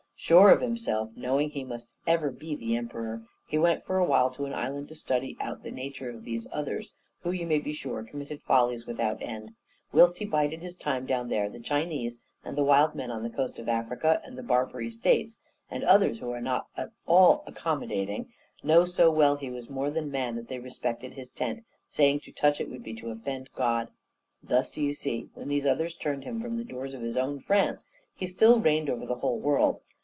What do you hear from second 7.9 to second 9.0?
committed follies